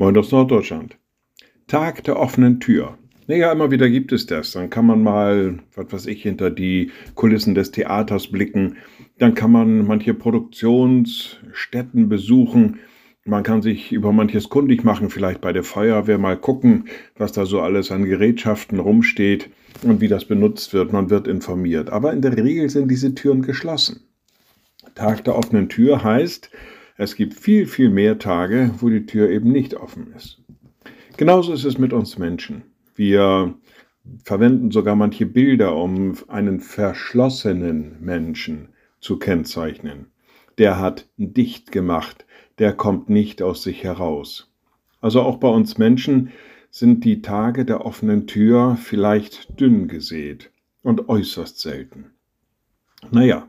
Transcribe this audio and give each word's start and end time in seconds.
Moin 0.00 0.16
aus 0.16 0.30
Norddeutschland. 0.30 0.96
Tag 1.66 2.04
der 2.04 2.20
offenen 2.20 2.60
Tür. 2.60 2.96
Naja, 3.26 3.50
immer 3.50 3.72
wieder 3.72 3.90
gibt 3.90 4.12
es 4.12 4.26
das. 4.26 4.52
Dann 4.52 4.70
kann 4.70 4.86
man 4.86 5.02
mal, 5.02 5.58
was 5.74 5.92
weiß 5.92 6.06
ich, 6.06 6.22
hinter 6.22 6.50
die 6.52 6.92
Kulissen 7.16 7.56
des 7.56 7.72
Theaters 7.72 8.28
blicken. 8.28 8.76
Dann 9.18 9.34
kann 9.34 9.50
man 9.50 9.84
manche 9.84 10.14
Produktionsstätten 10.14 12.08
besuchen. 12.08 12.78
Man 13.24 13.42
kann 13.42 13.60
sich 13.60 13.90
über 13.90 14.12
manches 14.12 14.48
kundig 14.48 14.84
machen, 14.84 15.10
vielleicht 15.10 15.40
bei 15.40 15.52
der 15.52 15.64
Feuerwehr 15.64 16.18
mal 16.18 16.36
gucken, 16.36 16.84
was 17.16 17.32
da 17.32 17.44
so 17.44 17.60
alles 17.60 17.90
an 17.90 18.04
Gerätschaften 18.04 18.78
rumsteht 18.78 19.50
und 19.82 20.00
wie 20.00 20.06
das 20.06 20.26
benutzt 20.26 20.74
wird. 20.74 20.92
Man 20.92 21.10
wird 21.10 21.26
informiert. 21.26 21.90
Aber 21.90 22.12
in 22.12 22.22
der 22.22 22.36
Regel 22.36 22.70
sind 22.70 22.88
diese 22.88 23.16
Türen 23.16 23.42
geschlossen. 23.42 24.02
Tag 24.94 25.24
der 25.24 25.34
offenen 25.34 25.68
Tür 25.68 26.04
heißt, 26.04 26.52
es 26.98 27.14
gibt 27.14 27.34
viel, 27.34 27.66
viel 27.66 27.88
mehr 27.88 28.18
Tage, 28.18 28.74
wo 28.80 28.88
die 28.90 29.06
Tür 29.06 29.30
eben 29.30 29.50
nicht 29.52 29.74
offen 29.74 30.12
ist. 30.14 30.42
Genauso 31.16 31.52
ist 31.52 31.64
es 31.64 31.78
mit 31.78 31.92
uns 31.92 32.18
Menschen. 32.18 32.64
Wir 32.94 33.54
verwenden 34.24 34.72
sogar 34.72 34.96
manche 34.96 35.24
Bilder, 35.24 35.76
um 35.76 36.16
einen 36.26 36.60
verschlossenen 36.60 37.96
Menschen 38.00 38.70
zu 39.00 39.18
kennzeichnen. 39.18 40.06
Der 40.58 40.80
hat 40.80 41.08
dicht 41.16 41.70
gemacht, 41.70 42.26
der 42.58 42.72
kommt 42.72 43.08
nicht 43.08 43.42
aus 43.42 43.62
sich 43.62 43.84
heraus. 43.84 44.52
Also 45.00 45.22
auch 45.22 45.36
bei 45.36 45.48
uns 45.48 45.78
Menschen 45.78 46.32
sind 46.70 47.04
die 47.04 47.22
Tage 47.22 47.64
der 47.64 47.86
offenen 47.86 48.26
Tür 48.26 48.76
vielleicht 48.76 49.60
dünn 49.60 49.86
gesät 49.86 50.50
und 50.82 51.08
äußerst 51.08 51.60
selten. 51.60 52.10
Naja, 53.12 53.48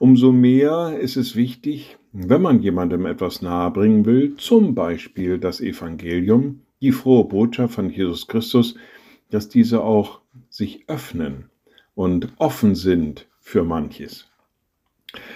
umso 0.00 0.32
mehr 0.32 0.98
ist 0.98 1.16
es 1.16 1.36
wichtig, 1.36 1.98
wenn 2.12 2.40
man 2.40 2.62
jemandem 2.62 3.04
etwas 3.04 3.42
nahebringen 3.42 4.06
will, 4.06 4.34
zum 4.36 4.74
Beispiel 4.74 5.38
das 5.38 5.60
Evangelium, 5.60 6.62
die 6.80 6.90
frohe 6.90 7.24
Botschaft 7.24 7.74
von 7.74 7.90
Jesus 7.90 8.26
Christus, 8.26 8.76
dass 9.28 9.50
diese 9.50 9.82
auch 9.82 10.22
sich 10.48 10.84
öffnen 10.88 11.50
und 11.94 12.32
offen 12.38 12.74
sind 12.74 13.28
für 13.40 13.62
manches. 13.62 14.26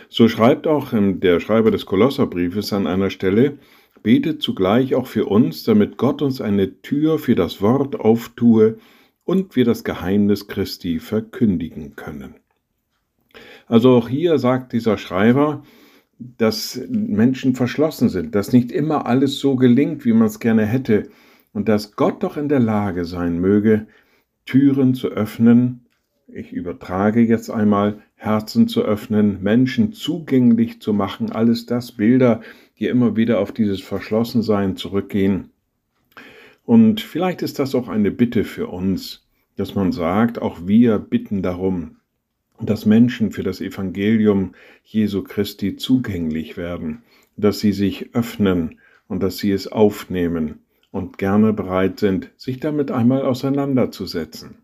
So 0.08 0.28
schreibt 0.28 0.66
auch 0.66 0.94
der 0.94 1.41
Schreiber 1.41 1.70
des 1.70 1.84
Kolosserbriefes 1.84 2.72
an 2.72 2.86
einer 2.86 3.10
Stelle, 3.10 3.58
betet 4.03 4.41
zugleich 4.41 4.94
auch 4.94 5.06
für 5.06 5.27
uns, 5.27 5.64
damit 5.64 5.98
Gott 5.98 6.22
uns 6.22 6.41
eine 6.41 6.81
Tür 6.81 7.19
für 7.19 7.34
das 7.34 7.60
Wort 7.60 8.00
auftue 8.00 8.78
und 9.25 9.56
wir 9.56 9.66
das 9.66 9.84
Geheimnis 9.84 10.48
Christi 10.48 11.00
verkündigen 11.00 11.97
können. 11.97 12.36
Also 13.66 13.96
auch 13.96 14.08
hier 14.08 14.38
sagt 14.38 14.72
dieser 14.72 14.98
Schreiber, 14.98 15.62
dass 16.18 16.80
Menschen 16.88 17.54
verschlossen 17.54 18.08
sind, 18.08 18.34
dass 18.34 18.52
nicht 18.52 18.70
immer 18.70 19.06
alles 19.06 19.38
so 19.38 19.56
gelingt, 19.56 20.04
wie 20.04 20.12
man 20.12 20.26
es 20.26 20.40
gerne 20.40 20.66
hätte, 20.66 21.08
und 21.52 21.68
dass 21.68 21.94
Gott 21.96 22.22
doch 22.22 22.36
in 22.36 22.48
der 22.48 22.60
Lage 22.60 23.04
sein 23.04 23.40
möge, 23.40 23.86
Türen 24.44 24.94
zu 24.94 25.08
öffnen, 25.08 25.86
ich 26.26 26.52
übertrage 26.52 27.20
jetzt 27.20 27.50
einmal, 27.50 28.02
Herzen 28.16 28.66
zu 28.66 28.82
öffnen, 28.82 29.42
Menschen 29.42 29.92
zugänglich 29.92 30.80
zu 30.80 30.92
machen, 30.92 31.30
alles 31.30 31.66
das 31.66 31.92
Bilder, 31.92 32.40
die 32.78 32.86
immer 32.86 33.16
wieder 33.16 33.38
auf 33.38 33.52
dieses 33.52 33.80
Verschlossensein 33.80 34.76
zurückgehen. 34.76 35.50
Und 36.64 37.00
vielleicht 37.00 37.42
ist 37.42 37.58
das 37.58 37.74
auch 37.74 37.88
eine 37.88 38.10
Bitte 38.10 38.44
für 38.44 38.68
uns, 38.68 39.28
dass 39.56 39.74
man 39.74 39.92
sagt, 39.92 40.40
auch 40.40 40.66
wir 40.66 40.98
bitten 40.98 41.42
darum, 41.42 41.98
dass 42.60 42.86
Menschen 42.86 43.33
für 43.33 43.42
das 43.42 43.60
Evangelium 43.60 44.55
Jesu 44.84 45.22
Christi 45.22 45.77
zugänglich 45.77 46.56
werden, 46.56 47.02
dass 47.36 47.60
sie 47.60 47.72
sich 47.72 48.14
öffnen 48.14 48.80
und 49.08 49.22
dass 49.22 49.38
sie 49.38 49.50
es 49.50 49.70
aufnehmen 49.70 50.60
und 50.91 51.19
gerne 51.19 51.52
bereit 51.52 51.98
sind, 51.98 52.31
sich 52.37 52.60
damit 52.60 52.91
einmal 52.91 53.22
auseinanderzusetzen. 53.22 54.59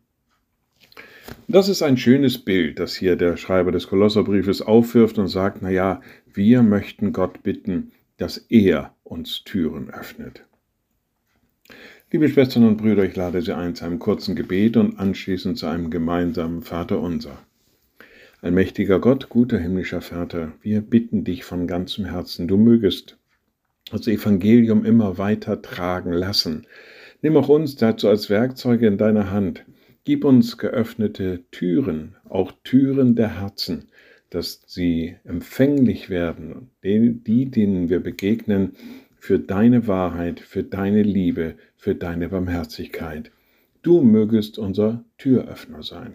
Das 1.49 1.69
ist 1.69 1.83
ein 1.83 1.97
schönes 1.97 2.39
Bild, 2.39 2.79
das 2.79 2.95
hier 2.95 3.17
der 3.17 3.37
Schreiber 3.37 3.73
des 3.73 3.89
Kolosserbriefes 3.89 4.63
aufwirft 4.63 5.19
und 5.19 5.29
sagt, 5.29 5.63
na 5.63 5.71
ja, 5.71 6.01
wir 6.33 6.63
möchten 6.63 7.13
Gott 7.13 7.43
bitten, 7.43 7.93
dass 8.17 8.39
er 8.49 8.95
uns 9.03 9.43
Türen 9.45 9.91
öffnet. 9.91 10.45
Liebe 12.13 12.29
Schwestern 12.29 12.67
und 12.67 12.77
Brüder, 12.77 13.05
ich 13.05 13.15
lade 13.15 13.41
Sie 13.43 13.55
ein 13.55 13.75
zu 13.75 13.85
einem 13.85 13.99
kurzen 13.99 14.35
Gebet 14.35 14.77
und 14.77 14.99
anschließend 14.99 15.59
zu 15.59 15.67
einem 15.67 15.91
gemeinsamen 15.91 16.63
Vaterunser. 16.63 17.39
Allmächtiger 18.43 19.01
Gott, 19.01 19.29
guter 19.29 19.59
himmlischer 19.59 20.01
Vater, 20.01 20.53
wir 20.63 20.81
bitten 20.81 21.25
dich 21.25 21.45
von 21.45 21.67
ganzem 21.67 22.07
Herzen, 22.07 22.49
du 22.49 22.57
mögest 22.57 23.19
das 23.91 24.07
Evangelium 24.07 24.87
immer 24.87 25.19
weiter 25.19 25.61
tragen 25.61 26.13
lassen. 26.13 26.67
Nimm 27.21 27.37
auch 27.37 27.51
uns 27.51 27.77
dazu 27.77 28.09
als 28.09 28.31
Werkzeuge 28.31 28.87
in 28.87 28.97
deine 28.97 29.31
Hand. 29.31 29.67
Gib 30.05 30.25
uns 30.25 30.57
geöffnete 30.57 31.45
Türen, 31.51 32.17
auch 32.31 32.53
Türen 32.65 33.15
der 33.15 33.41
Herzen, 33.41 33.89
dass 34.31 34.63
sie 34.67 35.17
empfänglich 35.25 36.09
werden, 36.09 36.71
die, 36.83 37.51
denen 37.51 37.91
wir 37.91 38.01
begegnen, 38.01 38.73
für 39.19 39.39
deine 39.39 39.87
Wahrheit, 39.87 40.41
für 40.41 40.63
deine 40.63 41.03
Liebe, 41.03 41.57
für 41.77 41.95
deine 41.95 42.31
Barmherzigkeit. 42.31 43.33
Du 43.83 44.01
mögest 44.01 44.57
unser 44.57 45.05
Türöffner 45.19 45.83
sein. 45.83 46.15